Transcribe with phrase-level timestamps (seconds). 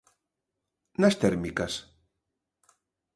[1.01, 1.73] ¿Nas térmicas?